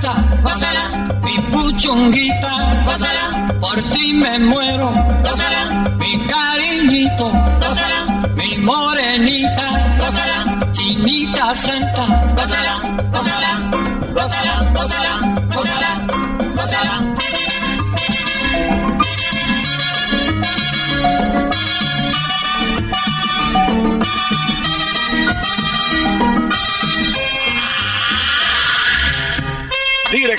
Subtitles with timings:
[0.00, 4.92] Santa, gózala, mi puchunguita, gózala, por ti me muero,
[5.24, 7.30] gózala, mi cariñito,
[7.60, 12.04] gózala, mi morenita, gózala, chinita santa,
[12.36, 12.74] gózala,
[13.12, 13.50] gózala,
[14.14, 15.12] gózala, gózala,
[15.54, 15.95] gózala.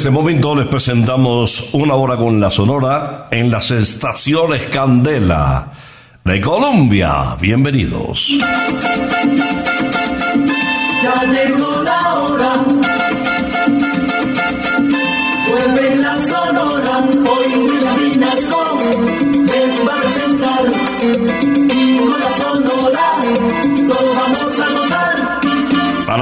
[0.00, 5.66] este momento les presentamos una hora con la Sonora en las estaciones Candela
[6.24, 7.36] de Colombia.
[7.38, 8.38] Bienvenidos.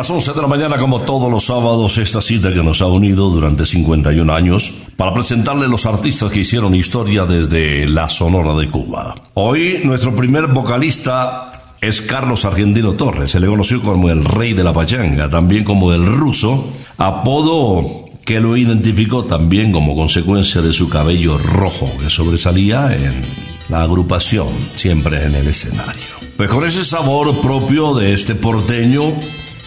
[0.09, 3.29] Las 11 de la mañana, como todos los sábados, esta cita que nos ha unido
[3.29, 9.15] durante 51 años para presentarle los artistas que hicieron historia desde la Sonora de Cuba.
[9.35, 13.33] Hoy, nuestro primer vocalista es Carlos Argentino Torres.
[13.33, 18.41] Se le conoció como el rey de la pachanga, también como el ruso, apodo que
[18.41, 23.25] lo identificó también como consecuencia de su cabello rojo que sobresalía en
[23.69, 26.19] la agrupación, siempre en el escenario.
[26.39, 29.03] Pues con ese sabor propio de este porteño,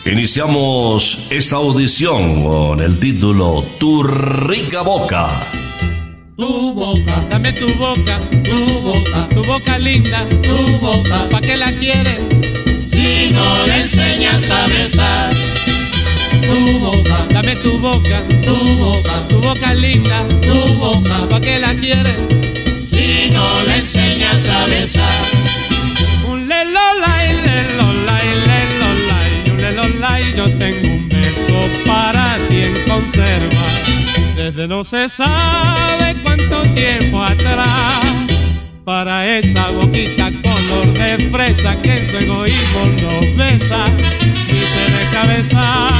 [0.05, 5.29] iniciamos esta audición con el título Tu rica boca.
[6.35, 11.71] Tu boca, dame tu boca, tu boca, tu boca linda, tu boca, ¿pa' qué la
[11.73, 12.19] quieres?
[12.87, 15.33] Si no le enseñas a besar.
[16.41, 21.75] Tu boca, dame tu boca, tu boca, tu boca linda, tu boca, ¿pa' qué la
[21.75, 22.17] quieres?
[22.87, 25.50] Si no le enseñas a besar.
[34.35, 37.99] Desde no se sabe cuánto tiempo atrás.
[38.83, 43.85] Para esa boquita color de fresa que en su egoísmo nos besa
[44.27, 45.93] y se deja besar.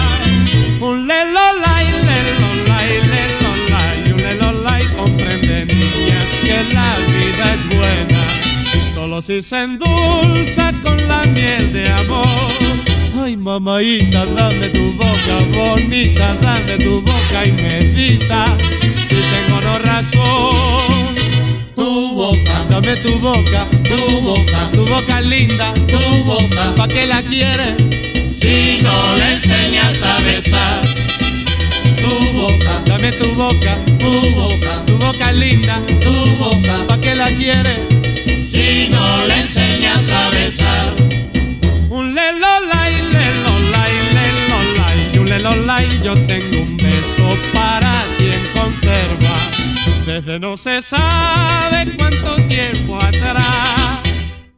[0.82, 8.94] Un lelolay, lelolay, lelolay, un lelolay comprende niña que la vida es buena.
[8.94, 12.91] Solo si se endulza con la miel de amor.
[13.32, 17.52] Ay, mamaita, dame tu boca bonita, dame tu boca y.
[19.08, 21.16] Si tengo no razón,
[21.74, 26.76] tu boca, dame tu boca, tu boca, tu boca linda, tu boca.
[26.76, 27.76] ¿pa' qué la quieres?
[28.36, 30.82] Si no le enseñas a besar,
[32.02, 36.86] tu boca, Dame tu boca, tu boca, tu boca linda, tu boca.
[36.86, 37.80] ¿pa' qué la quieres?
[38.46, 41.11] Si no le enseñas a besar,
[45.42, 49.38] lelolay, y yo tengo un beso para quien conserva.
[50.06, 54.00] Desde no se sabe cuánto tiempo atrás.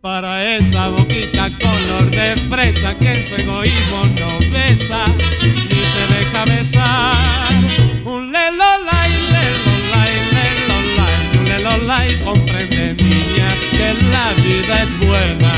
[0.01, 5.05] Para esa boquita color de fresa que en su egoísmo no besa
[5.41, 7.15] ni se deja besar.
[8.03, 15.53] Un lelolay, lelolay, lelolay, un lelolay, comprende niña que la vida es buena.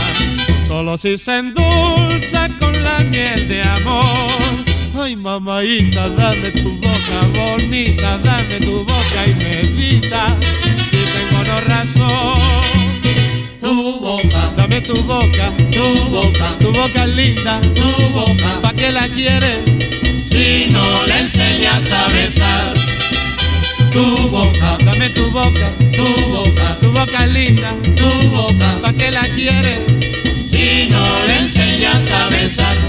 [0.68, 4.65] Solo si se endulza con la miel de amor.
[5.06, 10.36] Ay, mamaita, dame tu boca bonita, dame tu boca y medita.
[10.90, 12.40] Si tengo no razón,
[13.62, 18.62] tu boca, dame tu boca, tu boca, tu boca linda, tu boca.
[18.64, 19.60] ¿pa' qué la quieres?
[20.26, 22.74] Si no le enseñas a besar,
[23.92, 28.80] tu boca, Dame tu boca, tu boca, tu boca linda, tu boca.
[28.82, 29.82] ¿pa' qué la quieres?
[30.48, 31.65] Si no le enseñas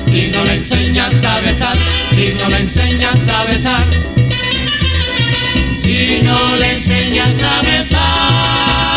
[0.07, 1.77] si no enseñas a besar,
[2.11, 3.85] si no enseñas a besar,
[5.81, 8.97] si no le enseñas a besar.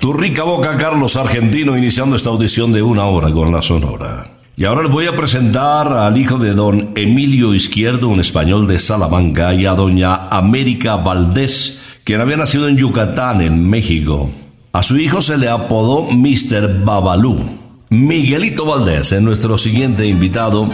[0.00, 4.28] Tu rica boca, Carlos Argentino, iniciando esta audición de una hora con la Sonora.
[4.56, 8.78] Y ahora les voy a presentar al hijo de don Emilio Izquierdo, un español de
[8.78, 14.30] Salamanca, y a doña América Valdés, quien había nacido en Yucatán, en México.
[14.72, 16.84] A su hijo se le apodó Mr.
[16.84, 17.61] Babalú.
[17.92, 20.66] Miguelito Valdés es nuestro siguiente invitado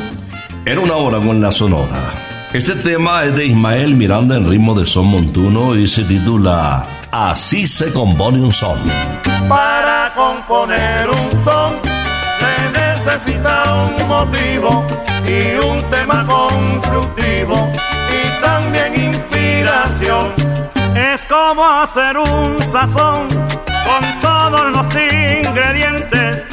[0.64, 2.12] en una hora con la Sonora.
[2.52, 7.66] Este tema es de Ismael Miranda en ritmo de son montuno y se titula Así
[7.66, 8.78] se compone un son.
[9.48, 11.80] Para componer un son
[12.38, 14.86] se necesita un motivo
[15.26, 17.68] y un tema constructivo
[18.14, 20.34] y también inspiración.
[20.94, 26.47] Es como hacer un sazón con todos los ingredientes.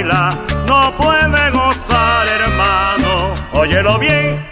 [0.00, 3.34] No puede gozar, hermano.
[3.52, 4.48] Óyelo bien.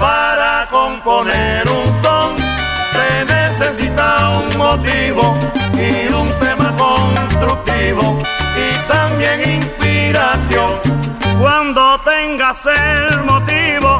[0.00, 2.36] Para componer un son
[2.92, 5.34] se necesita un motivo
[5.74, 8.18] y un tema constructivo
[8.64, 10.70] y también inspiración.
[11.40, 13.98] Cuando tengas el motivo,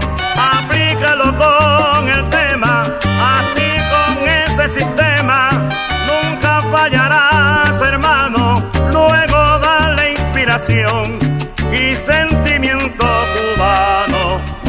[0.55, 5.06] aplícalo con el tema, así con ese sistema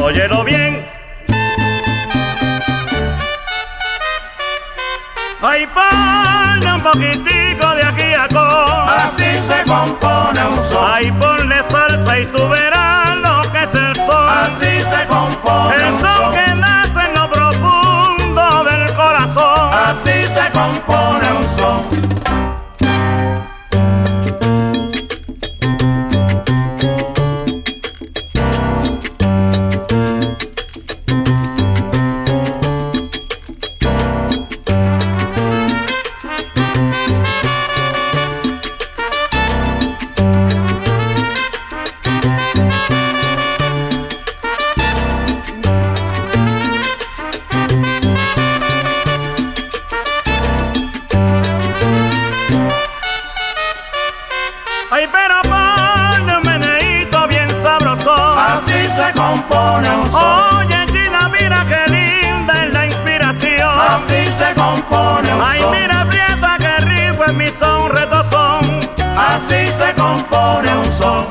[0.08, 0.86] Óyelo bien.
[5.42, 8.26] Ay, ponle un poquitico de aquí a.
[9.04, 10.90] Así se compone un son.
[10.90, 13.07] Ay, ponle salsa y tú verás
[59.28, 60.56] compone un son.
[60.58, 63.80] Oye, China, mira qué linda es la inspiración.
[63.90, 65.74] Así se compone un Ay, son.
[65.74, 68.80] Ay, mira, prieta, qué rico es mi son retozón.
[69.16, 71.26] Así se compone un son.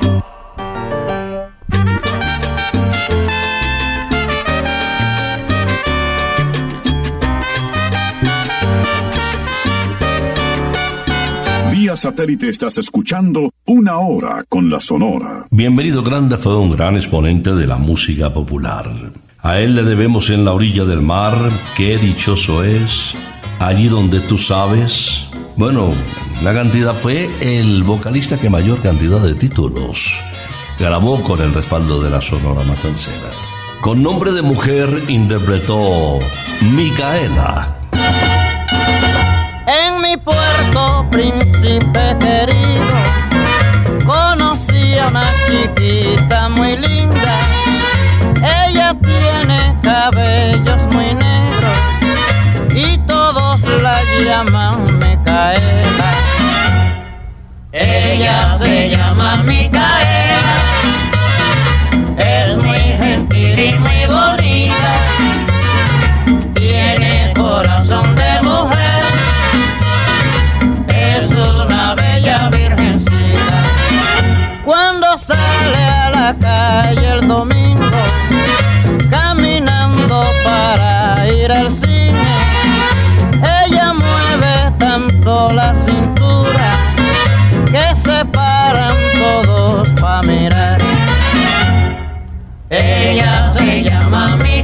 [11.72, 15.46] Vía satélite estás escuchando Una Hora con la Sonora.
[15.52, 18.90] Bienvenido Grande fue un gran exponente de la música popular.
[19.42, 21.36] A él le debemos en la orilla del mar,
[21.76, 23.14] qué dichoso es,
[23.60, 25.28] allí donde tú sabes.
[25.58, 25.90] Bueno,
[26.44, 30.22] la cantidad fue el vocalista que mayor cantidad de títulos
[30.80, 33.32] grabó con el respaldo de la Sonora Matancera.
[33.82, 36.20] Con nombre de mujer interpretó
[36.74, 37.76] Micaela.
[39.68, 43.17] En mi puerto, príncipe querido,
[45.08, 47.36] una chiquita muy linda.
[48.68, 51.80] Ella tiene cabellos muy negros
[52.76, 56.12] y todos la llaman Micaela.
[57.72, 60.27] Ella se llama Micaela,
[76.36, 78.02] calle el domingo,
[79.10, 82.28] caminando para ir al cine,
[83.66, 86.78] ella mueve tanto la cintura
[87.66, 90.80] que se paran todos pa' mirar.
[92.70, 94.57] Ella se llama Micaela,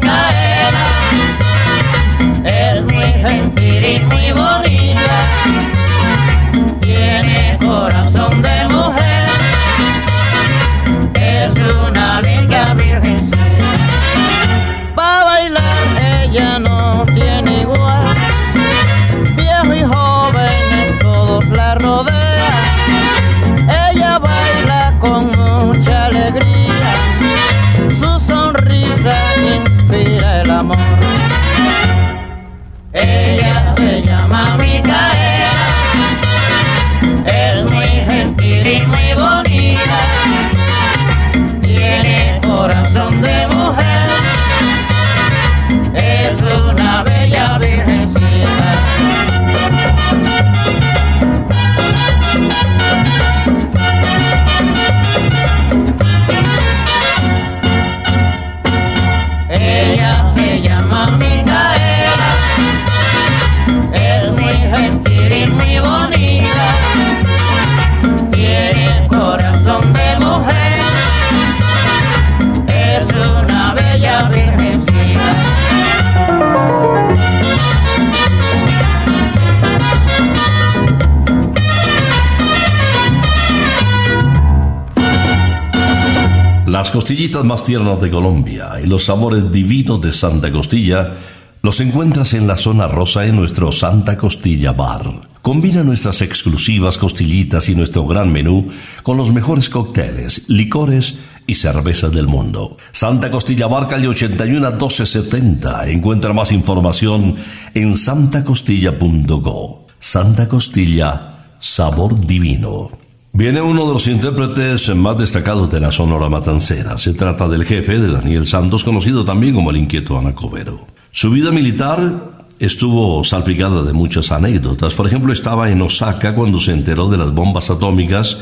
[86.94, 91.16] costillitas más tiernas de Colombia y los sabores divinos de Santa Costilla
[91.64, 95.22] los encuentras en la zona rosa en nuestro Santa Costilla Bar.
[95.42, 98.68] Combina nuestras exclusivas costillitas y nuestro gran menú
[99.02, 102.78] con los mejores cócteles, licores y cervezas del mundo.
[102.92, 105.90] Santa Costilla Bar, calle 81 1270.
[105.90, 107.38] Encuentra más información
[107.74, 109.88] en santacostilla.co.
[109.98, 113.03] Santa Costilla, sabor divino.
[113.36, 117.00] Viene uno de los intérpretes más destacados de la Sonora Matancera.
[117.00, 120.86] Se trata del jefe de Daniel Santos, conocido también como el inquieto Anacobero.
[121.10, 124.94] Su vida militar estuvo salpicada de muchas anécdotas.
[124.94, 128.40] Por ejemplo, estaba en Osaka cuando se enteró de las bombas atómicas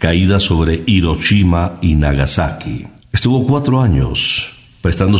[0.00, 2.84] caídas sobre Hiroshima y Nagasaki.
[3.12, 5.18] Estuvo cuatro años prestando.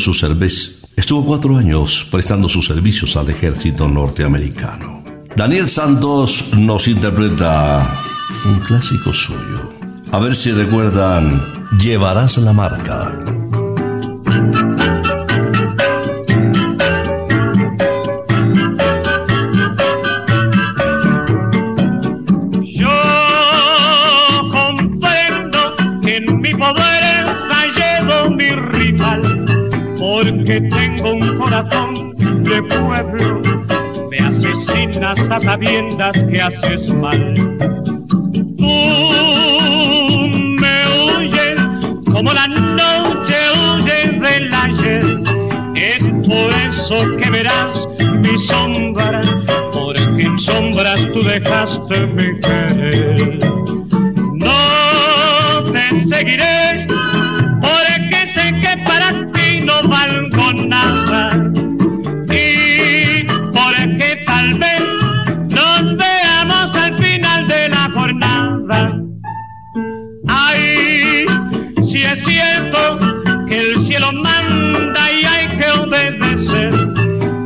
[0.96, 5.04] Estuvo cuatro años prestando sus servicios al ejército norteamericano.
[5.36, 8.11] Daniel Santos nos interpreta
[8.44, 9.70] un clásico suyo.
[10.10, 11.40] A ver si recuerdan,
[11.78, 13.18] llevarás la marca.
[22.60, 22.88] Yo
[24.50, 29.44] comprendo que en mi poder ensayado mi rival,
[29.98, 33.40] porque tengo un corazón de pueblo,
[34.10, 37.34] me asesinas a sabiendas que haces mal.
[38.62, 38.68] Tú
[40.60, 41.60] me huyes
[42.12, 45.04] como la noche huye del ayer,
[45.74, 47.88] es por eso que verás
[48.20, 49.20] mi sombra,
[49.72, 53.51] porque en sombras tú dejaste mi querer.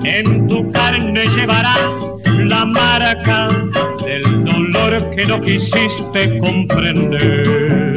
[0.04, 3.48] En tu carne llevarás la marca
[4.04, 7.95] del dolor que no quisiste comprender.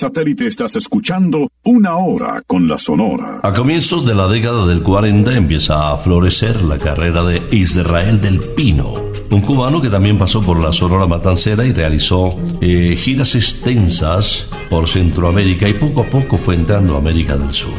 [0.00, 3.40] Satélite estás escuchando Una Hora con la Sonora.
[3.42, 8.40] A comienzos de la década del 40 empieza a florecer la carrera de Israel del
[8.40, 8.94] Pino,
[9.30, 14.88] un cubano que también pasó por la Sonora Matancera y realizó eh, giras extensas por
[14.88, 17.70] Centroamérica y poco a poco fue entrando a América del Sur.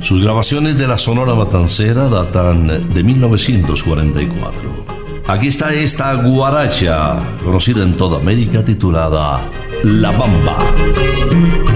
[0.00, 4.80] Sus grabaciones de la Sonora Matancera datan de 1944.
[5.26, 9.40] Aquí está esta guaracha, conocida en toda América, titulada
[9.84, 10.58] La Bamba.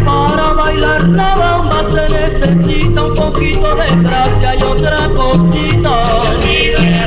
[0.05, 7.04] Para bailar la bamba se necesita un poquito de gracia y otra cosita.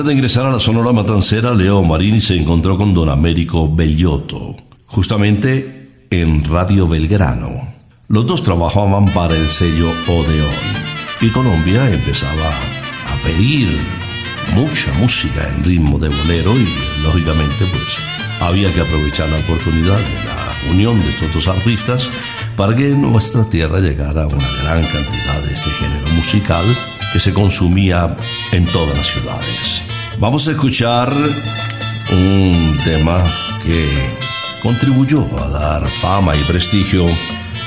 [0.00, 4.56] Antes de ingresar a la Sonora Matancera, Leo Marini se encontró con don Américo Bellotto,
[4.86, 7.50] justamente en Radio Belgrano.
[8.08, 10.54] Los dos trabajaban para el sello Odeón
[11.20, 12.48] y Colombia empezaba
[13.08, 13.78] a pedir
[14.54, 16.66] mucha música en ritmo de bolero y
[17.02, 17.98] lógicamente pues
[18.40, 22.08] había que aprovechar la oportunidad de la unión de estos dos artistas
[22.56, 26.64] para que en nuestra tierra llegara una gran cantidad de este género musical
[27.12, 28.16] que se consumía
[28.50, 29.89] en todas las ciudades.
[30.20, 31.10] Vamos a escuchar
[32.12, 33.24] un tema
[33.64, 33.88] que
[34.62, 37.06] contribuyó a dar fama y prestigio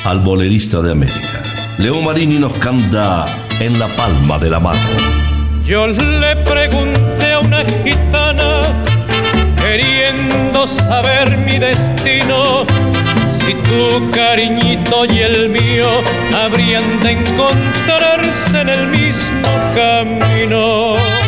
[0.06, 1.42] al bolerista de América.
[1.80, 3.26] Leo Marini nos canta
[3.60, 4.88] en la palma de la mano.
[5.66, 8.86] Yo le pregunté a una gitana,
[9.58, 12.68] queriendo saber mi destino,
[13.32, 15.88] si tu cariñito y el mío
[16.36, 21.23] habrían de encontrarse en el mismo camino.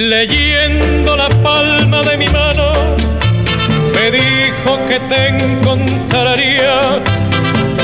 [0.00, 2.72] Leyendo la palma de mi mano,
[3.94, 7.02] me dijo que te encontraría.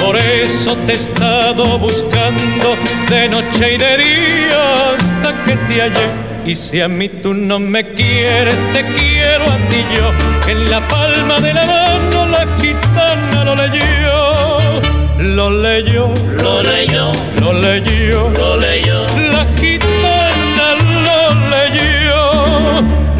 [0.00, 2.74] Por eso te he estado buscando
[3.10, 6.08] de noche y de día hasta que te hallé.
[6.46, 10.50] Y si a mí tú no me quieres, te quiero a ti yo.
[10.50, 14.80] En la palma de la mano la gitana lo leyó.
[15.18, 19.06] Lo leyó, lo leyó, lo leyó, lo leyó.
[19.32, 19.85] La gitana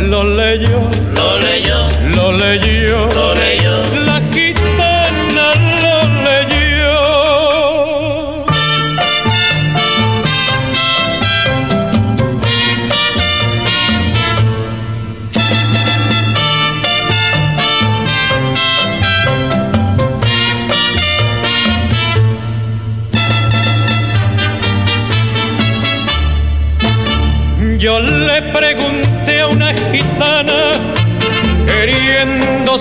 [0.07, 4.06] lo leyó, lo leyó, lo leyó, lo leyó.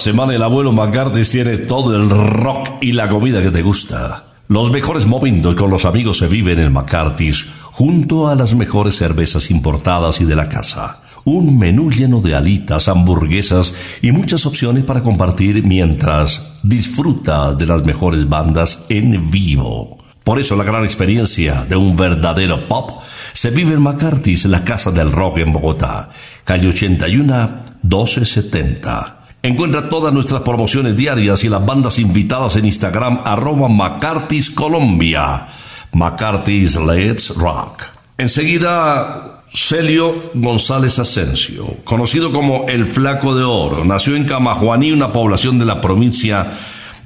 [0.00, 4.24] Semana el abuelo McCarthy tiene todo el rock y la comida que te gusta.
[4.48, 9.50] Los mejores momentos con los amigos se viven en McCarthy's junto a las mejores cervezas
[9.50, 11.02] importadas y de la casa.
[11.24, 17.84] Un menú lleno de alitas, hamburguesas y muchas opciones para compartir mientras disfruta de las
[17.84, 19.98] mejores bandas en vivo.
[20.24, 24.90] Por eso la gran experiencia de un verdadero pop se vive en McCarthy's, la casa
[24.90, 26.08] del rock en Bogotá,
[26.44, 27.50] calle 81
[27.82, 29.19] 1270.
[29.42, 35.48] Encuentra todas nuestras promociones diarias y las bandas invitadas en Instagram arroba McCarthy's Colombia.
[35.92, 37.84] Let's Rock.
[38.18, 45.58] Enseguida, Celio González Asensio, conocido como El Flaco de Oro, nació en Camajuaní, una población
[45.58, 46.46] de la provincia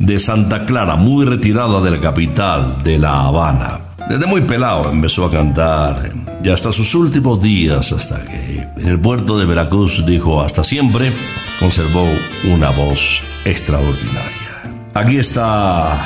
[0.01, 3.79] de Santa Clara, muy retirada de la capital de La Habana.
[4.09, 6.13] Desde muy pelado empezó a cantar
[6.43, 11.11] y hasta sus últimos días, hasta que en el puerto de Veracruz dijo hasta siempre,
[11.59, 12.07] conservó
[12.53, 14.91] una voz extraordinaria.
[14.93, 15.99] Aquí está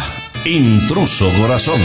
[0.44, 1.80] Intruso Corazón.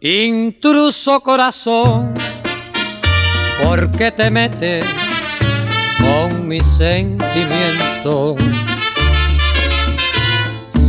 [0.00, 2.14] Intruso corazón,
[3.62, 4.84] ¿por qué te metes
[5.98, 8.36] con mis sentimientos?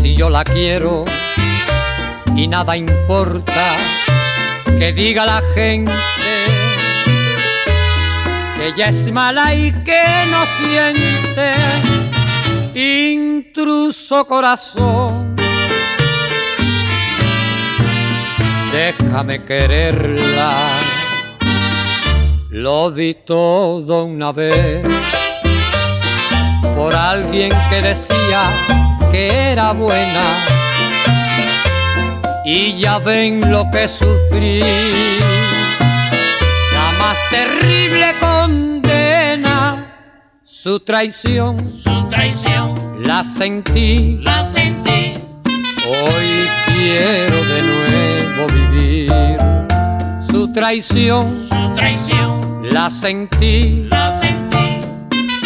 [0.02, 1.06] Si yo la quiero
[2.38, 3.76] y nada importa
[4.78, 5.92] que diga la gente
[8.56, 11.52] que ella es mala y que no siente.
[12.76, 15.36] Intruso corazón,
[18.72, 20.54] déjame quererla.
[22.52, 24.86] Lo di todo una vez
[26.76, 28.42] por alguien que decía
[29.12, 30.22] que era buena
[32.50, 34.62] y ya ven lo que sufrí.
[36.72, 39.86] La más terrible condena,
[40.46, 45.16] su traición, su traición, la sentí, la sentí.
[45.90, 49.12] Hoy quiero de nuevo vivir
[50.22, 54.86] su traición, su traición, la sentí, la sentí.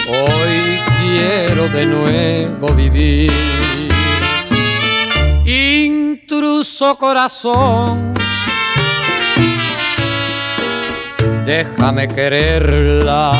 [0.07, 3.80] Hoy quiero de nuevo vivir.
[6.41, 8.15] Intruso corazón,
[11.45, 13.31] déjame quererla.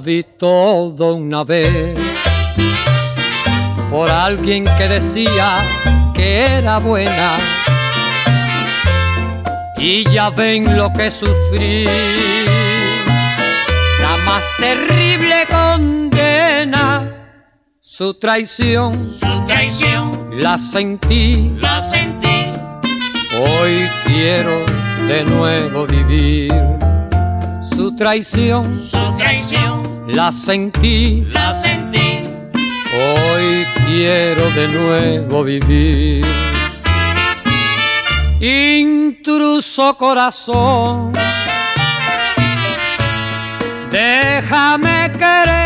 [0.00, 1.98] Di todo una vez.
[3.90, 5.58] Por alguien que decía
[6.14, 7.38] que era buena.
[9.76, 11.84] Y ya ven lo que sufrí,
[14.00, 17.10] la más terrible condena,
[17.80, 22.52] su traición, su traición, la sentí, la sentí.
[23.36, 24.64] Hoy quiero
[25.08, 26.52] de nuevo vivir
[27.74, 32.20] su traición, su traición, la sentí, la sentí.
[32.94, 36.26] Hoy quiero de nuevo vivir.
[38.40, 41.12] Intruso corazón,
[43.90, 45.62] déjame quererla.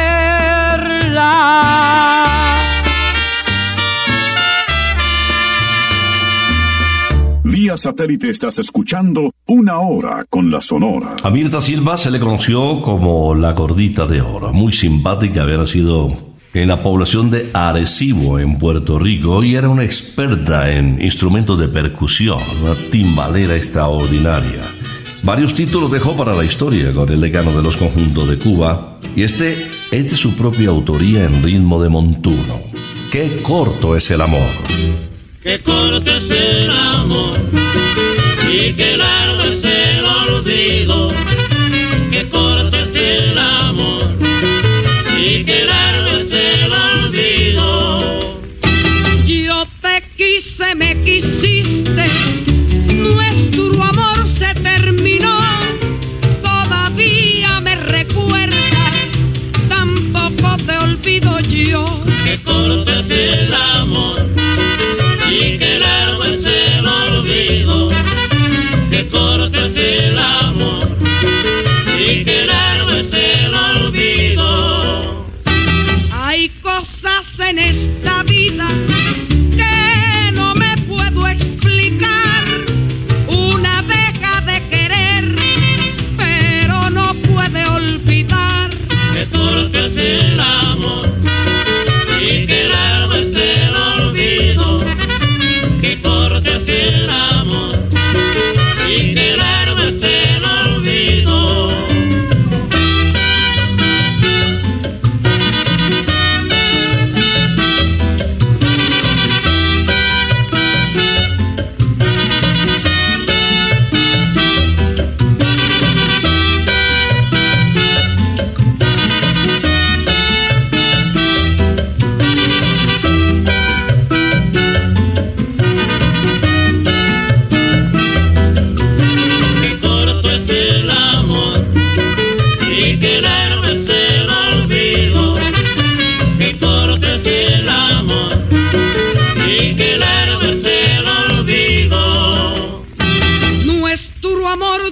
[7.75, 11.17] Satélite estás escuchando una hora con la Sonora.
[11.23, 16.13] A Mirta Silva se le conoció como la gordita de oro, muy simpática, había nacido
[16.53, 21.69] en la población de Arecibo, en Puerto Rico, y era una experta en instrumentos de
[21.69, 24.63] percusión, una timbalera extraordinaria.
[25.23, 29.23] Varios títulos dejó para la historia con el decano de los conjuntos de Cuba, y
[29.23, 32.61] este es de su propia autoría en ritmo de montuno.
[33.11, 35.16] ¡Qué corto es el amor!
[35.47, 37.39] ¡Qué corto es el amor!
[38.51, 41.15] Y qué largo es el olvido.
[42.11, 44.19] ¡Qué corto es el amor!
[45.17, 48.41] Y qué largo es el olvido.
[49.25, 52.09] Yo te quise, me quisiste.
[52.93, 55.39] Nuestro amor se terminó.
[56.43, 58.97] Todavía me recuerdas.
[59.69, 62.03] Tampoco te olvido yo.
[62.25, 62.86] ¡Qué corto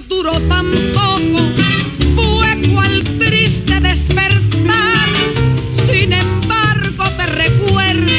[0.01, 1.41] duró tan poco,
[2.15, 5.09] fue cual triste despertar.
[5.71, 8.11] Sin embargo te recuerdo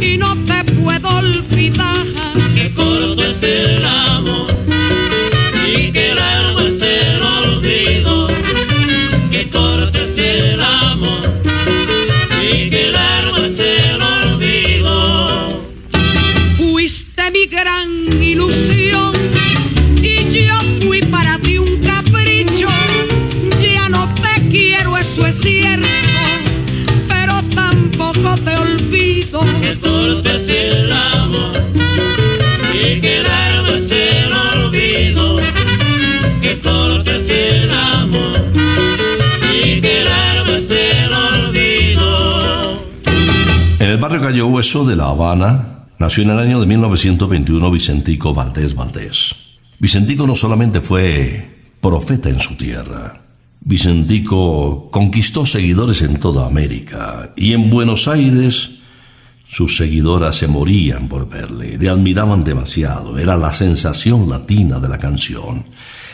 [0.00, 1.93] y no te puedo olvidar.
[44.14, 49.34] Barrio Cayo Hueso de La Habana nació en el año de 1921 Vicentico Valdés Valdés.
[49.80, 53.20] Vicentico no solamente fue profeta en su tierra,
[53.60, 58.78] Vicentico conquistó seguidores en toda América y en Buenos Aires
[59.48, 64.98] sus seguidoras se morían por verle, le admiraban demasiado, era la sensación latina de la
[64.98, 65.64] canción.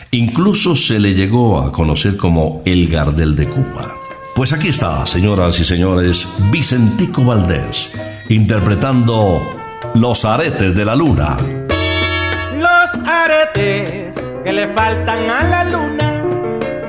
[0.09, 4.00] Incluso se le llegó a conocer como el Gardel de Cuba.
[4.35, 7.91] Pues aquí está, señoras y señores, Vicentico Valdés,
[8.29, 9.41] interpretando
[9.93, 11.37] Los aretes de la luna.
[12.57, 16.23] Los aretes que le faltan a la luna,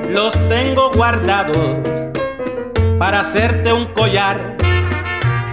[0.09, 1.77] los tengo guardados
[2.97, 4.55] para hacerte un collar.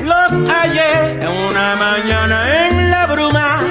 [0.05, 3.63] Los hallé en una mañana en la bruma,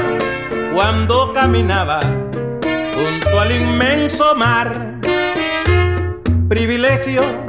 [0.76, 5.00] cuando caminaba junto al inmenso mar.
[6.50, 7.49] Privilegio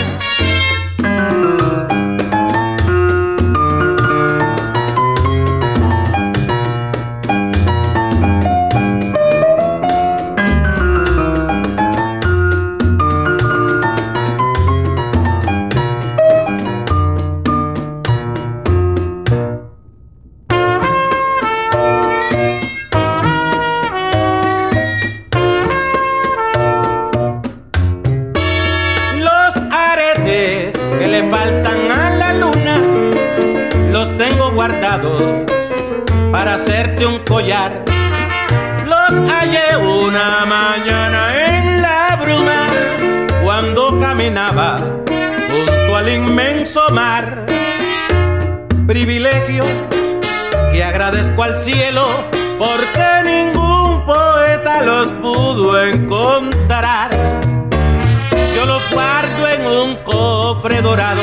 [37.31, 42.67] Los hallé una mañana en la bruma
[43.41, 44.77] cuando caminaba
[45.49, 47.45] junto al inmenso mar.
[48.85, 49.63] Privilegio
[50.73, 52.05] que agradezco al cielo
[52.59, 57.11] porque ningún poeta los pudo encontrar.
[58.53, 61.21] Yo los guardo en un cofre dorado.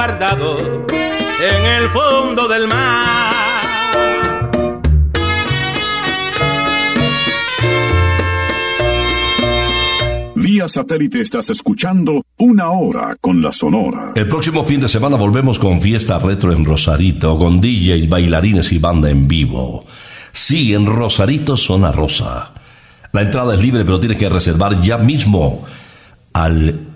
[0.00, 3.34] Guardados en el fondo del mar.
[10.36, 14.12] Vía satélite estás escuchando Una Hora con la Sonora.
[14.14, 18.78] El próximo fin de semana volvemos con fiesta retro en Rosarito, con DJ, bailarines y
[18.78, 19.84] banda en vivo.
[20.32, 22.54] Sí, en Rosarito Zona Rosa.
[23.12, 25.62] La entrada es libre, pero tienes que reservar ya mismo
[26.32, 26.86] al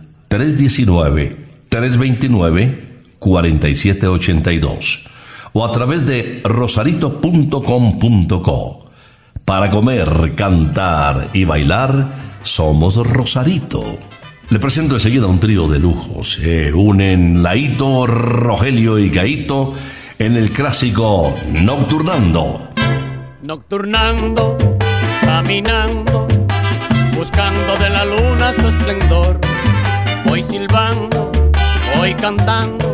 [3.25, 5.07] 319-329-4782
[5.53, 8.85] o a través de rosarito.com.co.
[9.45, 12.09] Para comer, cantar y bailar,
[12.43, 13.81] somos Rosarito.
[14.51, 16.33] Le presento enseguida un trío de lujos.
[16.33, 19.75] Se unen Laito, Rogelio y Gaito
[20.19, 22.69] en el clásico Nocturnando.
[23.43, 24.57] Nocturnando,
[25.21, 26.27] caminando,
[27.17, 29.39] buscando de la luna su esplendor.
[30.27, 31.31] Voy silbando,
[31.97, 32.94] voy cantando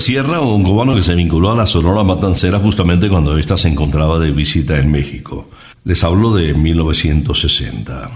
[0.00, 4.18] Persierra, un cubano que se vinculó a la Sonora Matancera justamente cuando ésta se encontraba
[4.18, 5.50] de visita en México.
[5.84, 8.10] Les hablo de 1960.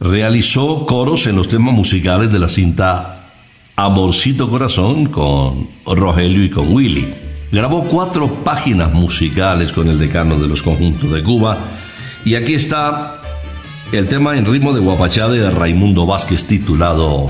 [0.00, 3.28] Realizó coros en los temas musicales de la cinta
[3.76, 7.06] Amorcito Corazón con Rogelio y con Willy.
[7.52, 11.58] Grabó cuatro páginas musicales con el decano de los conjuntos de Cuba
[12.24, 13.20] y aquí está
[13.92, 17.28] el tema en ritmo de guapachá de Raimundo Vázquez titulado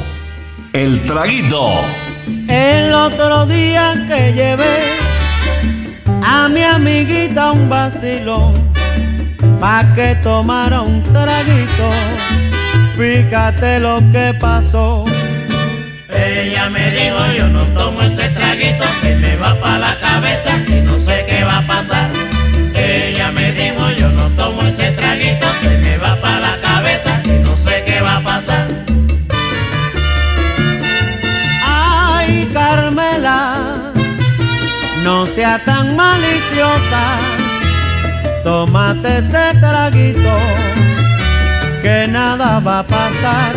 [0.72, 1.68] El Traguito.
[2.48, 4.80] El otro día que llevé
[6.22, 8.72] a mi amiguita un vacilón
[9.60, 11.90] pa' que tomara un traguito,
[12.96, 15.04] fíjate lo que pasó.
[16.08, 20.80] Ella me dijo yo no tomo ese traguito, se me va pa' la cabeza y
[20.80, 22.10] no sé qué va a pasar.
[22.74, 24.87] Ella me dijo yo no tomo ese
[35.56, 37.02] tan maliciosa,
[38.44, 40.36] tómate ese traguito,
[41.82, 43.52] que nada va a pasar.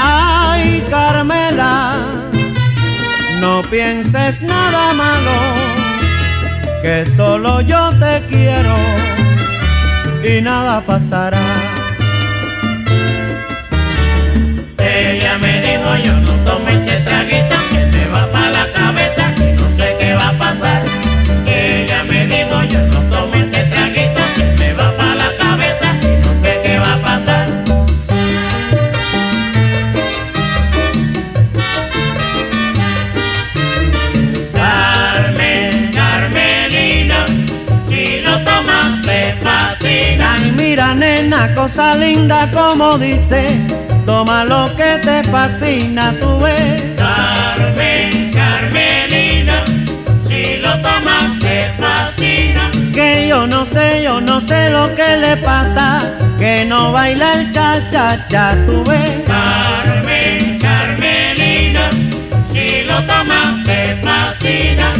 [0.00, 1.96] Ay, Carmela,
[3.40, 5.36] no pienses nada malo,
[6.80, 8.76] que solo yo te quiero
[10.24, 11.38] y nada pasará.
[14.78, 17.56] Ella me dijo yo no tomo ese traguito,
[41.34, 43.46] nena, cosa linda como dice,
[44.06, 46.82] toma lo que te fascina, tú ves.
[46.96, 49.64] Carmen, Carmelina,
[50.26, 52.70] si lo tomas te fascina.
[52.92, 56.00] Que yo no sé, yo no sé lo que le pasa,
[56.38, 59.10] que no baila el cha cha cha, tú ves.
[59.26, 61.90] Carmen, Carmelina,
[62.52, 64.92] si lo tomas te fascina.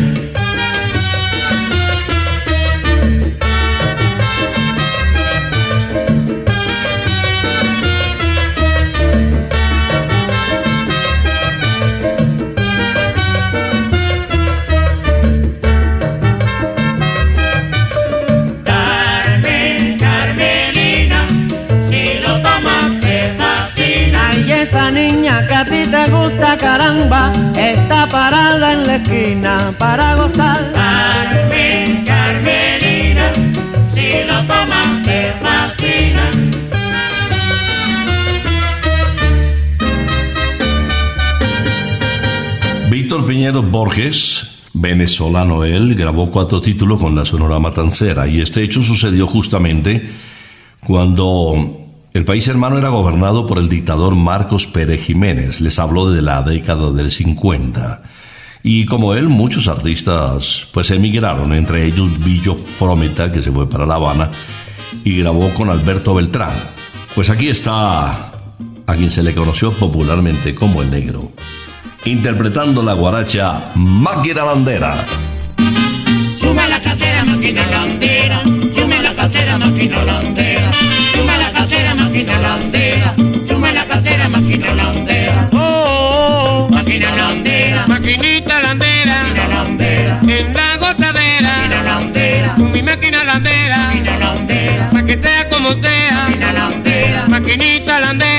[44.72, 50.10] Venezolano él, grabó cuatro títulos con la Sonora Matancera y este hecho sucedió justamente
[50.80, 51.76] cuando
[52.12, 55.60] el país hermano era gobernado por el dictador Marcos Pérez Jiménez.
[55.60, 58.02] Les habló de la década del 50.
[58.64, 63.86] Y como él, muchos artistas pues emigraron, entre ellos Billo Frometa, que se fue para
[63.86, 64.32] La Habana,
[65.04, 66.56] y grabó con Alberto Beltrán.
[67.14, 68.32] Pues aquí está
[68.86, 71.30] a quien se le conoció popularmente como el negro,
[72.04, 75.06] interpretando la guaracha Máquina Landera.
[76.40, 78.42] Chume la casera, máquina landera.
[78.74, 80.70] Chume la casera, máquina landera.
[81.14, 83.14] Chume la casera, máquina landera.
[83.48, 85.48] Chume la casera, máquina landera.
[85.52, 87.86] Oh, Máquina landera.
[87.86, 90.20] maquinita landera, Máquina landera.
[90.22, 92.54] en la gozadera, Máquina landera.
[92.56, 94.90] con mi máquina landera, Máquina landera.
[94.90, 97.26] pa' que sea como sea, Máquina landera.
[97.28, 98.33] maquinita landera.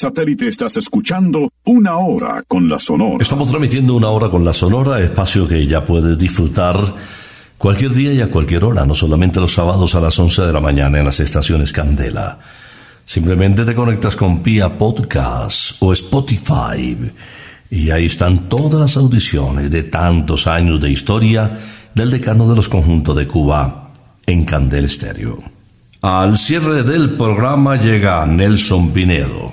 [0.00, 3.18] Satélite estás escuchando Una Hora con la Sonora.
[3.20, 6.94] Estamos transmitiendo Una Hora con la Sonora, espacio que ya puedes disfrutar
[7.58, 10.60] cualquier día y a cualquier hora, no solamente los sábados a las 11 de la
[10.60, 12.38] mañana en las estaciones Candela.
[13.04, 16.96] Simplemente te conectas con Pia Podcast o Spotify
[17.68, 21.58] y ahí están todas las audiciones de tantos años de historia
[21.94, 23.90] del decano de los conjuntos de Cuba
[24.24, 25.42] en Candel Estéreo.
[26.00, 29.50] Al cierre del programa llega Nelson Pinedo,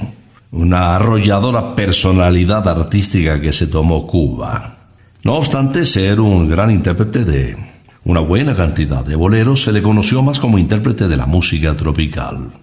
[0.52, 4.76] una arrolladora personalidad artística que se tomó Cuba.
[5.24, 7.58] No obstante ser un gran intérprete de
[8.06, 12.54] una buena cantidad de boleros, se le conoció más como intérprete de la música tropical.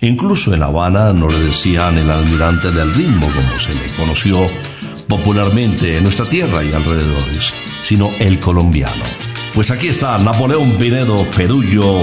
[0.00, 4.46] Incluso en La Habana no le decían el almirante del ritmo como se le conoció
[5.08, 7.52] popularmente en nuestra tierra y alrededores,
[7.82, 9.04] sino el colombiano.
[9.54, 11.98] Pues aquí está Napoleón Pinedo Fedullo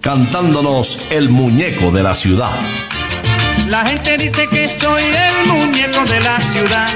[0.00, 2.58] cantándonos El muñeco de la ciudad.
[3.70, 6.88] La gente dice que soy el muñeco de la ciudad.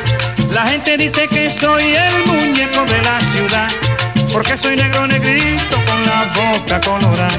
[0.50, 3.68] La gente dice que soy el muñeco de la ciudad.
[4.32, 7.30] Porque soy negro negrito con la boca colorada.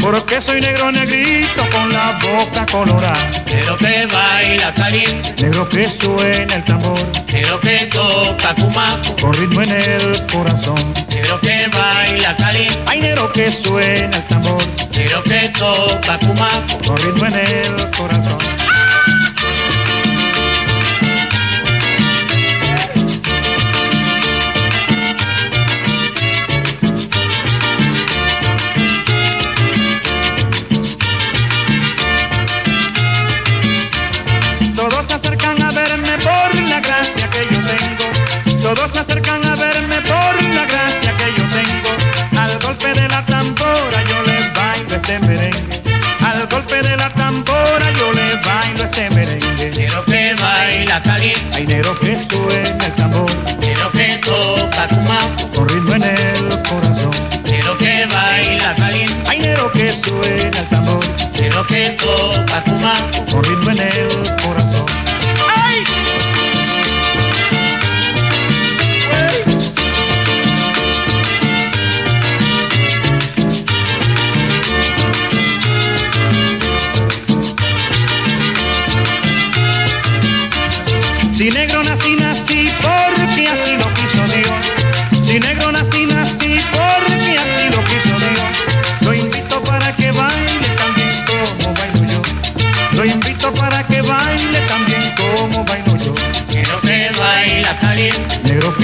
[0.00, 3.18] Porque soy negro negrito con la boca colorada.
[3.52, 5.34] Negro que baila caliente.
[5.42, 7.00] Negro que suena el tambor.
[7.32, 9.16] Negro que toca cumaco.
[9.20, 10.94] Con ritmo en el corazón.
[11.12, 12.78] Negro que baila caliente.
[12.86, 14.62] Ay, negro que suena el tambor.
[14.96, 16.78] Negro que toca cumaco.
[16.86, 18.67] Con ritmo en el corazón.
[38.78, 42.40] Todos se acercan a verme por la gracia que yo tengo.
[42.40, 45.82] Al golpe de la tambora yo les bailo este merengue.
[46.24, 49.70] Al golpe de la tambora yo les bailo este merengue.
[49.76, 51.56] Negro que baila caliente.
[51.56, 53.30] Hay negro que suena el tambor.
[53.58, 54.86] Negro que toca.
[55.56, 57.10] Con ritmo en el corazón.
[57.50, 59.28] Negro que baila caliente.
[59.28, 61.04] Hay negro que suena el tambor.
[61.32, 62.62] Negro que toca.
[63.28, 64.27] Con ritmo en el corazón.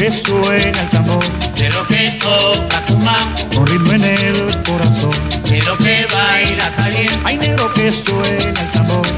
[0.05, 1.25] Que suena el tambor.
[1.59, 3.49] Negro que toca cumaco.
[3.55, 5.13] Con ritmo en el corazón.
[5.51, 7.21] Negro que baila caliente.
[7.25, 9.14] Hay negro que suena el tambor.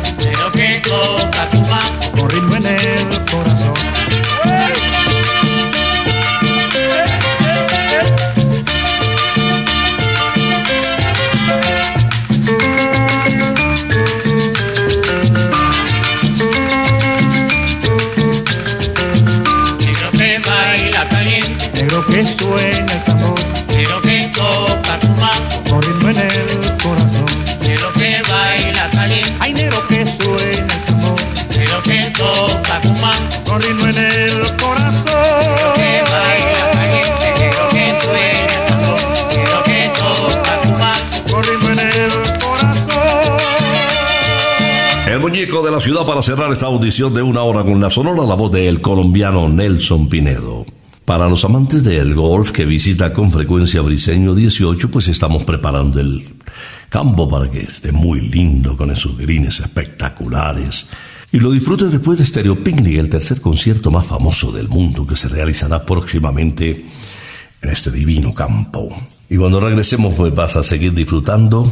[45.76, 48.80] La ciudad para cerrar esta audición de una hora con la sonora, la voz del
[48.80, 50.64] colombiano Nelson Pinedo.
[51.04, 56.26] Para los amantes del golf que visita con frecuencia Briseño 18, pues estamos preparando el
[56.88, 60.88] campo para que esté muy lindo con esos greens espectaculares.
[61.30, 65.14] Y lo disfrutes después de Stereo Picnic, el tercer concierto más famoso del mundo que
[65.14, 66.86] se realizará próximamente
[67.60, 68.96] en este divino campo.
[69.28, 71.70] Y cuando regresemos, pues vas a seguir disfrutando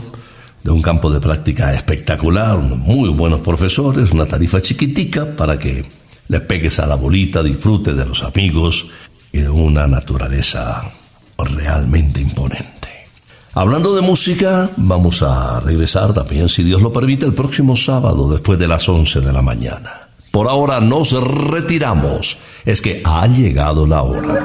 [0.65, 5.85] de un campo de práctica espectacular, muy buenos profesores, una tarifa chiquitica para que
[6.29, 8.87] le pegues a la bolita, disfrute de los amigos
[9.31, 10.91] y de una naturaleza
[11.39, 12.89] realmente imponente.
[13.53, 18.59] Hablando de música, vamos a regresar también, si Dios lo permite, el próximo sábado después
[18.59, 20.09] de las 11 de la mañana.
[20.31, 22.39] Por ahora nos retiramos.
[22.65, 24.45] Es que ha llegado la hora.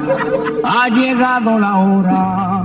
[0.62, 2.64] Ha llegado la hora.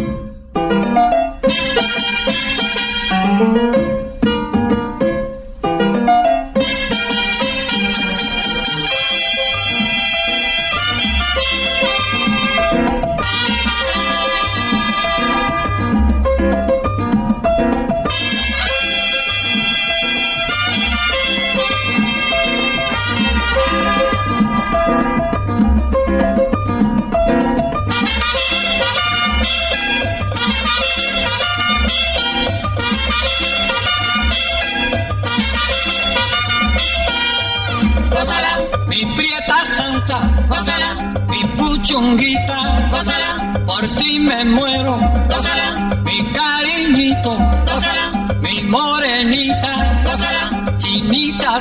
[3.41, 4.10] Música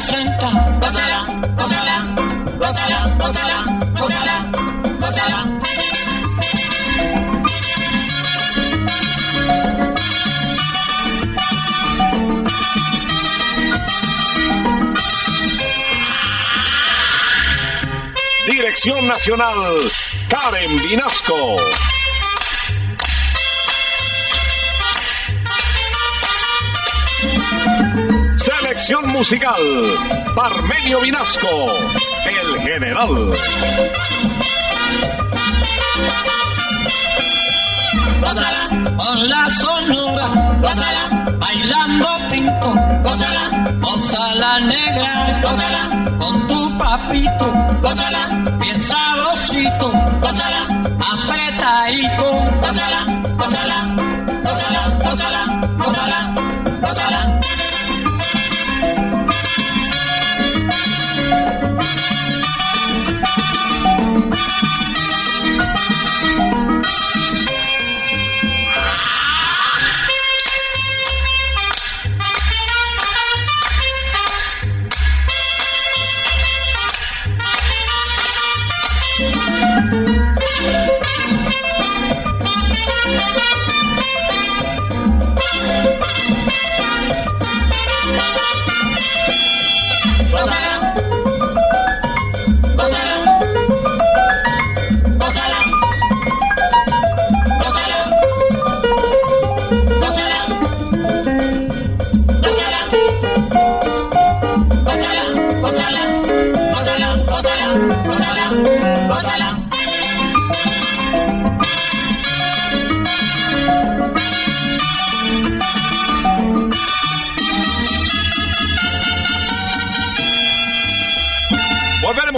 [0.00, 0.48] santa,
[0.80, 1.26] gózala,
[1.56, 1.96] gózala,
[2.58, 3.64] gózala, gózala,
[3.98, 4.36] gózala,
[5.00, 5.60] gózala.
[18.46, 19.90] Dirección Nacional,
[20.28, 21.89] Karen Vinasco.
[28.80, 29.54] Selección musical,
[30.34, 31.68] Parmenio Vinasco,
[32.24, 33.34] el general.
[38.20, 40.28] Gózala, con la sonora,
[40.62, 42.74] gózala, bailando pinto,
[43.04, 47.52] gózala, gózala negra, gózala, con tu papito,
[47.82, 50.62] gózala, bien sabrosito, gózala,
[50.98, 53.04] apretadito, gózala,
[53.36, 54.09] gózala,